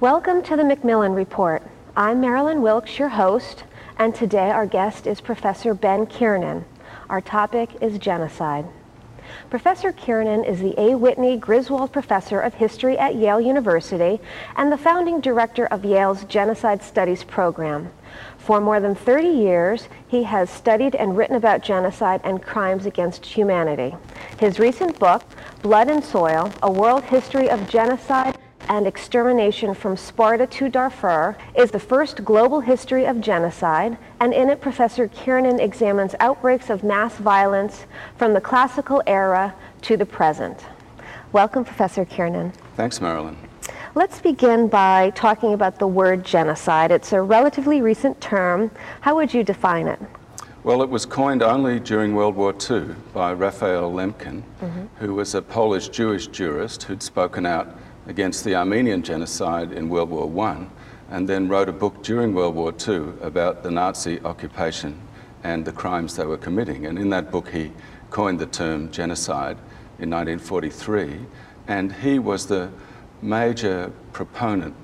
[0.00, 1.60] Welcome to the MacMillan Report.
[1.96, 3.64] I'm Marilyn Wilkes, your host,
[3.98, 6.64] and today our guest is Professor Ben Kiernan.
[7.10, 8.64] Our topic is genocide.
[9.50, 10.94] Professor Kiernan is the A.
[10.94, 14.20] Whitney Griswold Professor of History at Yale University
[14.54, 17.90] and the founding director of Yale's Genocide Studies program.
[18.36, 23.26] For more than 30 years, he has studied and written about genocide and crimes against
[23.26, 23.96] humanity.
[24.38, 25.24] His recent book,
[25.60, 28.38] Blood and Soil, A World History of Genocide
[28.68, 34.50] and Extermination from Sparta to Darfur, is the first global history of genocide, and in
[34.50, 37.86] it Professor Kiernan examines outbreaks of mass violence
[38.16, 40.64] from the classical era to the present.
[41.32, 42.52] Welcome, Professor Kiernan.
[42.76, 43.36] Thanks, Marilyn.
[43.94, 46.90] Let's begin by talking about the word genocide.
[46.90, 48.70] It's a relatively recent term.
[49.00, 50.00] How would you define it?
[50.64, 54.84] Well, it was coined only during World War II by Raphael Lemkin, mm-hmm.
[54.96, 57.74] who was a Polish Jewish jurist who'd spoken out
[58.08, 60.66] against the Armenian genocide in World War I
[61.10, 65.00] and then wrote a book during World War II about the Nazi occupation
[65.44, 66.86] and the crimes they were committing.
[66.86, 67.70] And in that book, he
[68.10, 69.56] coined the term genocide
[69.98, 71.20] in 1943.
[71.68, 72.70] And he was the
[73.22, 74.74] major proponent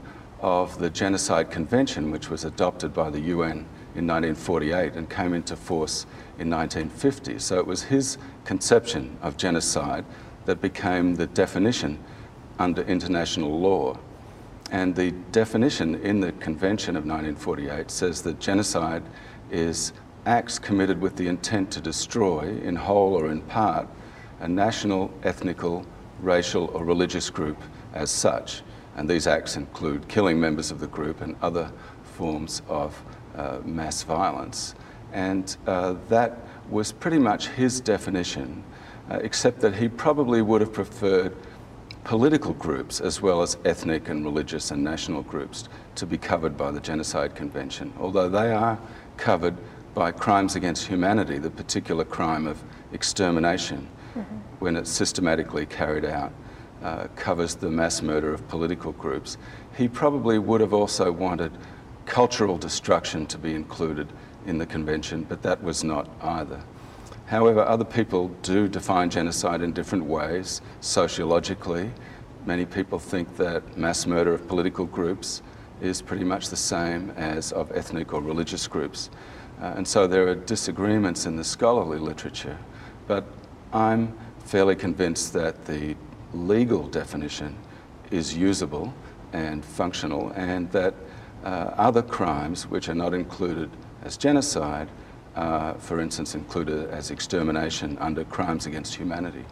[0.40, 5.56] of the Genocide Convention, which was adopted by the UN in 1948 and came into
[5.56, 6.04] force
[6.38, 7.38] in 1950.
[7.38, 10.04] So it was his conception of genocide
[10.44, 11.98] that became the definition
[12.58, 13.98] under international law.
[14.70, 19.02] And the definition in the Convention of 1948 says that genocide
[19.50, 19.92] is
[20.26, 23.86] acts committed with the intent to destroy, in whole or in part,
[24.40, 25.86] a national, ethnical,
[26.20, 27.58] racial, or religious group
[27.92, 28.62] as such.
[28.96, 31.70] And these acts include killing members of the group and other
[32.02, 33.00] forms of
[33.36, 34.74] uh, mass violence.
[35.12, 36.38] And uh, that
[36.70, 38.64] was pretty much his definition,
[39.10, 41.36] uh, except that he probably would have preferred
[42.04, 46.70] political groups as well as ethnic and religious and national groups to be covered by
[46.70, 48.78] the Genocide Convention, although they are
[49.16, 49.56] covered
[49.94, 52.62] by crimes against humanity, the particular crime of
[52.92, 54.36] extermination, mm-hmm.
[54.58, 56.32] when it's systematically carried out,
[56.82, 59.38] uh, covers the mass murder of political groups.
[59.76, 61.52] He probably would have also wanted
[62.04, 64.08] cultural destruction to be included
[64.46, 66.60] in the convention, but that was not either.
[67.26, 71.90] However, other people do define genocide in different ways, sociologically.
[72.44, 75.42] Many people think that mass murder of political groups
[75.80, 79.10] is pretty much the same as of ethnic or religious groups.
[79.60, 82.58] Uh, and so there are disagreements in the scholarly literature.
[83.06, 83.24] But
[83.72, 84.14] I'm
[84.44, 85.96] fairly convinced that the
[86.34, 87.56] legal definition
[88.10, 88.92] is usable
[89.32, 90.94] and functional, and that
[91.44, 93.70] uh, other crimes which are not included
[94.02, 94.88] as genocide
[95.36, 99.44] uh, for instance, included as extermination under crimes against humanity.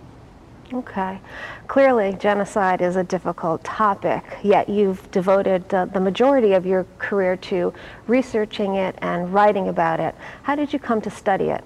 [0.72, 1.20] Okay.
[1.68, 7.36] Clearly, genocide is a difficult topic, yet you've devoted uh, the majority of your career
[7.36, 7.74] to
[8.06, 10.14] researching it and writing about it.
[10.42, 11.62] How did you come to study it?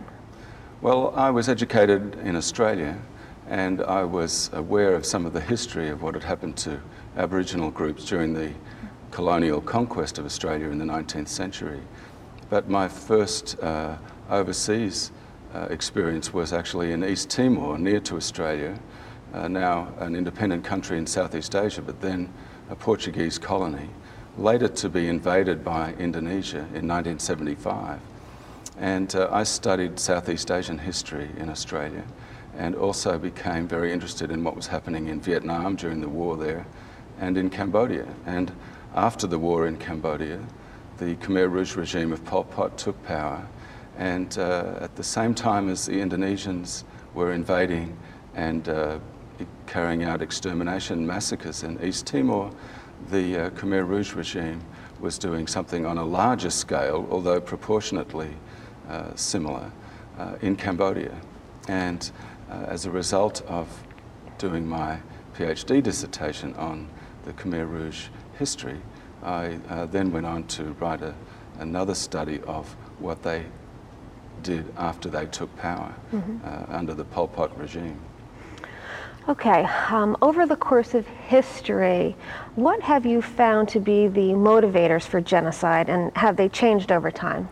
[0.81, 2.99] Well, I was educated in Australia
[3.49, 6.81] and I was aware of some of the history of what had happened to
[7.17, 8.53] Aboriginal groups during the
[9.11, 11.81] colonial conquest of Australia in the 19th century.
[12.49, 13.97] But my first uh,
[14.31, 15.11] overseas
[15.55, 18.79] uh, experience was actually in East Timor, near to Australia,
[19.35, 22.33] uh, now an independent country in Southeast Asia, but then
[22.71, 23.89] a Portuguese colony,
[24.39, 28.01] later to be invaded by Indonesia in 1975.
[28.79, 32.05] And uh, I studied Southeast Asian history in Australia
[32.57, 36.67] and also became very interested in what was happening in Vietnam during the war there
[37.21, 38.07] and in Cambodia.
[38.25, 38.53] And
[38.95, 40.41] after the war in Cambodia,
[40.99, 43.47] the Khmer Rouge regime of Pol Pot took power.
[43.99, 46.85] And uh, at the same time as the Indonesians
[47.15, 47.97] were invading
[48.35, 48.99] and uh,
[49.67, 52.51] carrying out extermination massacres in East Timor,
[53.11, 54.61] the uh, Khmer Rouge regime
[55.01, 58.31] was doing something on a larger scale, although proportionately
[58.89, 59.71] uh, similar,
[60.19, 61.15] uh, in Cambodia.
[61.69, 62.11] And
[62.51, 63.69] uh, as a result of
[64.39, 64.99] doing my
[65.37, 66.89] PhD dissertation on
[67.25, 68.07] the Khmer Rouge
[68.39, 68.81] history,
[69.27, 71.13] I uh, then went on to write a,
[71.59, 73.45] another study of what they
[74.43, 76.39] did after they took power mm-hmm.
[76.45, 77.99] uh, under the Pol Pot regime.
[79.29, 82.15] Okay, um, over the course of history,
[82.55, 87.11] what have you found to be the motivators for genocide and have they changed over
[87.11, 87.49] time?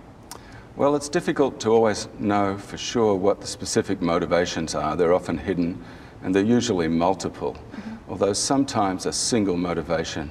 [0.76, 4.94] Well, it's difficult to always know for sure what the specific motivations are.
[4.94, 5.82] They're often hidden
[6.22, 7.96] and they're usually multiple, mm-hmm.
[8.08, 10.30] although sometimes a single motivation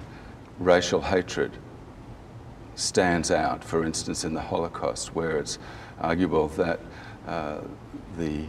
[0.60, 1.52] racial hatred
[2.76, 5.60] stands out, for instance, in the Holocaust, where it's
[6.00, 6.80] arguable that
[7.28, 7.62] uh,
[8.18, 8.46] the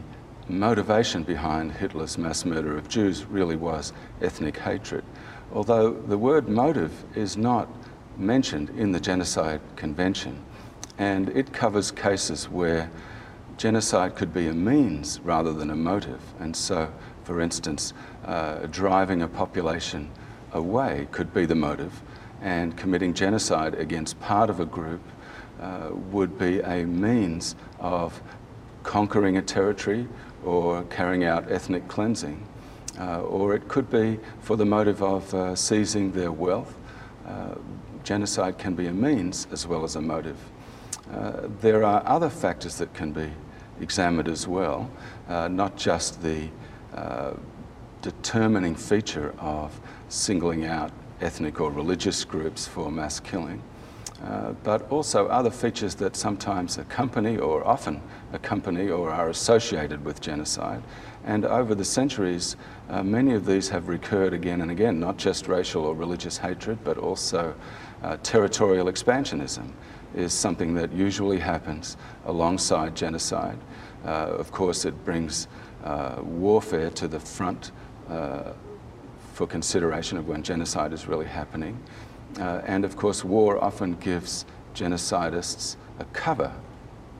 [0.48, 5.04] motivation behind Hitler's mass murder of Jews really was ethnic hatred.
[5.52, 7.68] although the word motive is not
[8.16, 10.42] mentioned in the Genocide Convention,
[10.98, 12.90] and it covers cases where
[13.56, 16.20] genocide could be a means rather than a motive.
[16.40, 16.92] And so,
[17.22, 17.92] for instance,
[18.24, 20.10] uh, driving a population
[20.54, 22.00] away could be the motive,
[22.40, 25.02] and committing genocide against part of a group
[25.60, 28.22] uh, would be a means of
[28.82, 30.08] conquering a territory
[30.44, 32.46] or carrying out ethnic cleansing.
[32.98, 36.76] Uh, or it could be for the motive of uh, seizing their wealth.
[37.26, 37.54] Uh,
[38.04, 40.36] genocide can be a means as well as a motive.
[41.12, 43.30] Uh, there are other factors that can be
[43.80, 44.90] examined as well,
[45.28, 46.48] uh, not just the
[48.04, 49.80] determining feature of
[50.10, 50.92] singling out
[51.22, 53.62] ethnic or religious groups for mass killing,
[54.22, 58.02] uh, but also other features that sometimes accompany or often
[58.34, 60.82] accompany or are associated with genocide.
[61.24, 62.56] And over the centuries,
[62.90, 66.84] uh, many of these have recurred again and again, not just racial or religious hatred,
[66.84, 67.54] but also
[68.02, 69.70] uh, territorial expansionism
[70.14, 71.96] is something that usually happens
[72.26, 73.58] alongside genocide.
[74.04, 74.08] Uh,
[74.38, 75.48] of course, it brings
[75.84, 77.72] uh, warfare to the front
[78.08, 78.52] uh,
[79.32, 81.80] for consideration of when genocide is really happening.
[82.38, 86.52] Uh, and of course, war often gives genocidists a cover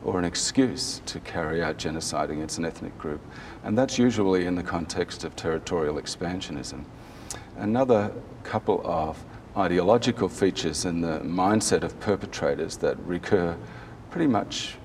[0.04, 3.20] or an excuse to carry out genocide against an ethnic group.
[3.62, 6.84] And that's usually in the context of territorial expansionism.
[7.56, 9.25] Another couple of
[9.56, 13.56] ideological features in the mindset of perpetrators that recur
[14.10, 14.76] pretty much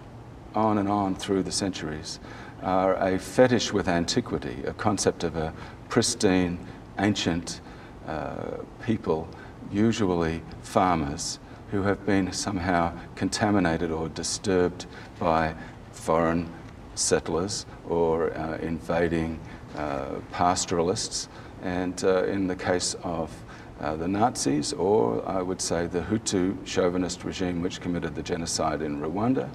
[0.55, 2.19] on and on through the centuries
[2.61, 5.53] are a fetish with antiquity, a concept of a
[5.89, 6.59] pristine,
[6.99, 7.61] ancient
[8.07, 9.27] uh, people,
[9.71, 11.39] usually farmers,
[11.71, 14.85] who have been somehow contaminated or disturbed
[15.19, 15.53] by
[15.91, 16.51] foreign
[16.95, 19.39] settlers or uh, invading
[19.75, 21.29] uh, pastoralists.
[21.61, 23.31] And uh, in the case of
[23.79, 28.81] uh, the Nazis, or I would say the Hutu chauvinist regime which committed the genocide
[28.81, 29.49] in Rwanda,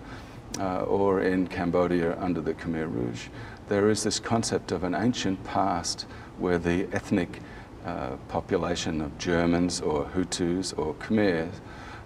[0.60, 3.28] uh, or in Cambodia under the Khmer Rouge,
[3.68, 6.06] there is this concept of an ancient past
[6.38, 7.40] where the ethnic
[7.84, 11.50] uh, population of Germans or Hutus or Khmer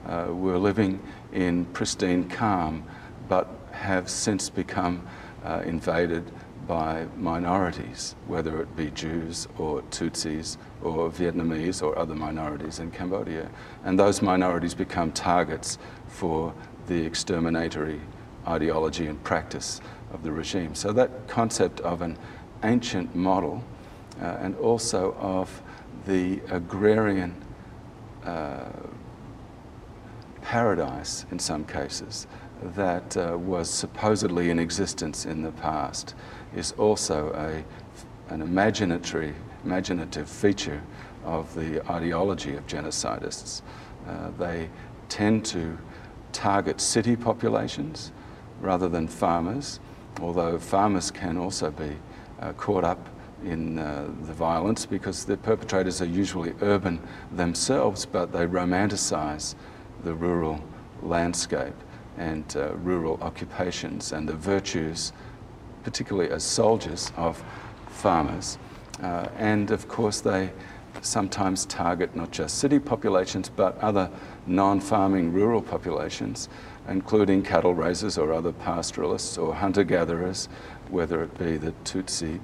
[0.07, 1.01] uh, were living
[1.33, 2.85] in pristine calm,
[3.29, 5.07] but have since become
[5.45, 6.31] uh, invaded
[6.67, 13.49] by minorities, whether it be Jews or Tutsis or Vietnamese or other minorities in Cambodia.
[13.85, 16.53] And those minorities become targets for
[16.87, 18.01] the exterminatory
[18.49, 19.81] ideology and practice
[20.13, 20.75] of the regime.
[20.75, 22.17] So that concept of an
[22.65, 23.63] ancient model
[24.21, 25.63] uh, and also of
[26.07, 27.35] the agrarian
[28.25, 28.71] uh,
[30.43, 32.27] paradise in some cases
[32.63, 36.15] that uh, was supposedly in existence in the past
[36.57, 39.35] is also a, an imaginatory,
[39.65, 40.83] imaginative feature
[41.25, 43.63] of the ideology of genocidists.
[44.09, 44.69] Uh, they
[45.09, 45.79] tend to
[46.33, 48.13] target city populations
[48.61, 49.81] rather than farmers,
[50.21, 51.97] although farmers can also be
[52.41, 53.09] uh, caught up
[53.45, 57.01] in uh, the violence because the perpetrators are usually urban
[57.33, 59.55] themselves, but they romanticize
[60.03, 60.63] the rural
[61.03, 61.75] landscape
[62.17, 65.13] and uh, rural occupations and the virtues,
[65.85, 67.43] particularly as soldiers, of
[67.89, 68.59] farmers.
[69.03, 70.51] Uh, and of course, they
[71.03, 74.11] sometimes target not just city populations but other
[74.47, 76.49] non farming rural populations,
[76.89, 80.49] including cattle raisers or other pastoralists or hunter gatherers,
[80.91, 82.41] whether it be the Tutsi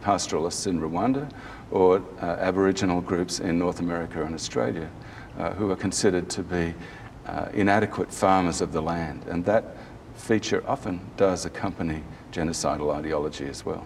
[0.00, 1.30] pastoralists in Rwanda
[1.70, 4.90] or uh, Aboriginal groups in North America and Australia,
[5.38, 6.74] uh, who are considered to be
[7.26, 9.24] uh, inadequate farmers of the land.
[9.28, 9.76] And that
[10.14, 12.02] feature often does accompany
[12.32, 13.84] genocidal ideology as well.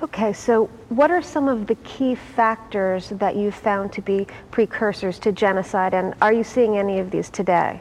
[0.00, 5.18] Okay, so what are some of the key factors that you found to be precursors
[5.18, 7.80] to genocide, and are you seeing any of these today?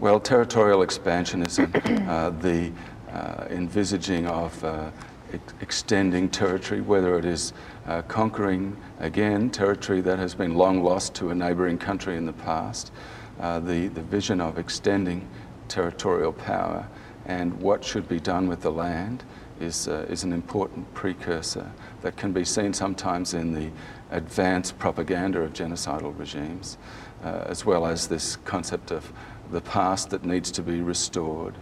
[0.00, 2.72] Well, territorial expansionism, uh, the
[3.12, 4.90] uh, envisaging of uh,
[5.32, 7.52] ex- extending territory, whether it is
[7.86, 12.32] uh, conquering again territory that has been long lost to a neighbouring country in the
[12.32, 12.90] past,
[13.38, 15.28] uh, the, the vision of extending
[15.68, 16.88] territorial power
[17.26, 19.22] and what should be done with the land
[19.60, 21.70] is, uh, is an important precursor
[22.02, 23.70] that can be seen sometimes in the
[24.10, 26.78] advanced propaganda of genocidal regimes,
[27.24, 29.12] uh, as well as this concept of
[29.50, 31.54] the past that needs to be restored.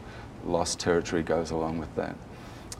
[0.44, 2.16] Lost territory goes along with that.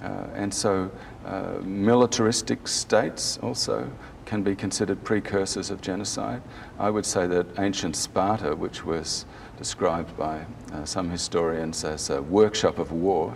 [0.03, 0.91] Uh, and so
[1.25, 3.89] uh, militaristic states also
[4.25, 6.43] can be considered precursors of genocide.
[6.79, 9.27] I would say that ancient Sparta, which was
[9.59, 13.35] described by uh, some historians as a workshop of war,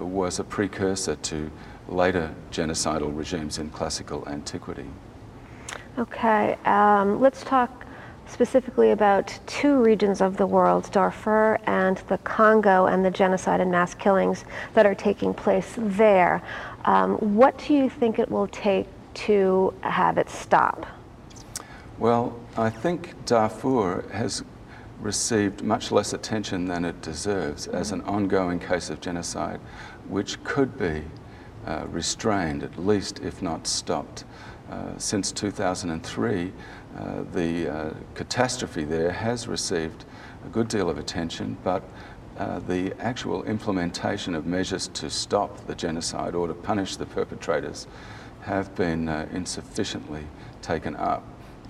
[0.00, 1.50] was a precursor to
[1.88, 4.86] later genocidal regimes in classical antiquity.
[5.98, 7.84] Okay, um, let's talk
[8.26, 13.70] specifically about two regions of the world, Darfur and the Congo, and the genocide and
[13.70, 16.42] mass killings that are taking place there.
[16.84, 20.86] Um, what do you think it will take to have it stop?
[21.98, 24.44] Well, I think Darfur has
[25.00, 29.60] received much less attention than it deserves as an ongoing case of genocide,
[30.08, 31.02] which could be
[31.66, 34.24] uh, restrained, at least if not stopped.
[34.70, 36.52] Uh, since 2003,
[36.96, 40.04] uh, the uh, catastrophe there has received
[40.44, 41.82] a good deal of attention, but
[42.38, 47.86] uh, the actual implementation of measures to stop the genocide or to punish the perpetrators
[48.42, 50.24] have been uh, insufficiently
[50.62, 51.24] taken up.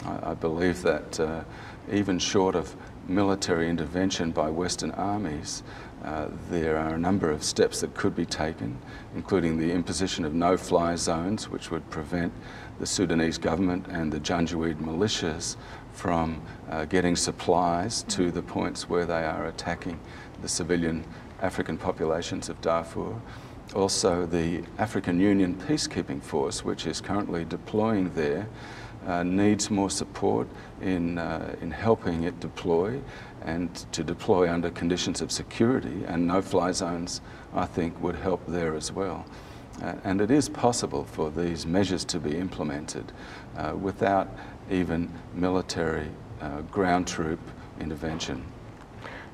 [0.04, 1.44] I, I believe that
[1.90, 2.76] even short of
[3.10, 5.62] military intervention by Western armies,
[6.04, 8.78] uh, there are a number of steps that could be taken,
[9.14, 12.32] including the imposition of no fly zones, which would prevent
[12.78, 15.56] the Sudanese government and the Janjaweed militias
[15.92, 16.40] from
[16.70, 20.00] uh, getting supplies to the points where they are attacking
[20.40, 21.04] the civilian
[21.42, 23.20] African populations of Darfur.
[23.74, 28.48] Also, the African Union peacekeeping force, which is currently deploying there,
[29.10, 30.46] uh, needs more support
[30.80, 33.00] in, uh, in helping it deploy
[33.42, 36.04] and to deploy under conditions of security.
[36.06, 37.20] And no fly zones,
[37.52, 39.26] I think, would help there as well.
[39.82, 43.10] Uh, and it is possible for these measures to be implemented
[43.56, 44.28] uh, without
[44.70, 46.08] even military
[46.40, 47.40] uh, ground troop
[47.80, 48.44] intervention.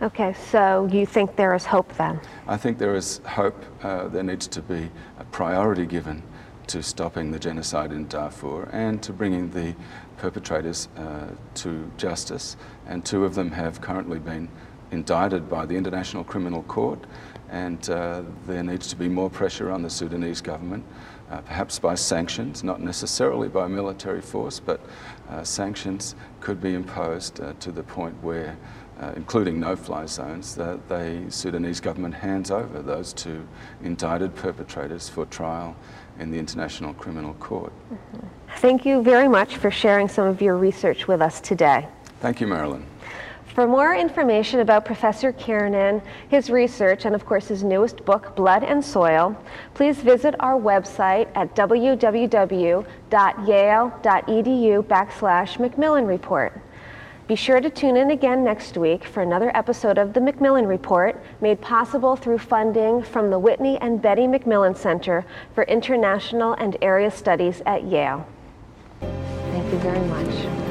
[0.00, 2.20] Okay, so you think there is hope then?
[2.46, 3.62] I think there is hope.
[3.82, 6.22] Uh, there needs to be a priority given
[6.68, 9.74] to stopping the genocide in Darfur and to bringing the
[10.16, 12.56] perpetrators uh, to justice.
[12.86, 14.48] And two of them have currently been
[14.90, 16.98] indicted by the International Criminal Court.
[17.48, 20.84] And uh, there needs to be more pressure on the Sudanese government,
[21.30, 24.80] uh, perhaps by sanctions, not necessarily by military force, but
[25.28, 28.56] uh, sanctions could be imposed uh, to the point where
[29.00, 33.46] uh, including no-fly zones, that the Sudanese government hands over those two
[33.82, 35.76] indicted perpetrators for trial
[36.18, 37.72] in the International Criminal Court.
[37.92, 38.26] Mm-hmm.
[38.58, 41.86] Thank you very much for sharing some of your research with us today.
[42.20, 42.86] Thank you, Marilyn.
[43.56, 48.62] For more information about Professor Kiernan, his research, and of course his newest book, Blood
[48.62, 49.34] and Soil,
[49.72, 52.84] please visit our website at www.yale.edu
[54.82, 56.60] backslash MacMillan Report.
[57.26, 61.20] Be sure to tune in again next week for another episode of the MacMillan Report,
[61.40, 67.10] made possible through funding from the Whitney and Betty MacMillan Center for International and Area
[67.10, 68.24] Studies at Yale.
[69.00, 70.65] Thank you very much.